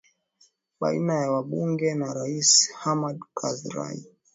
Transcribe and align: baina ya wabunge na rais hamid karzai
baina 0.79 1.13
ya 1.19 1.31
wabunge 1.31 1.93
na 1.95 2.13
rais 2.13 2.71
hamid 2.73 3.19
karzai 3.33 4.03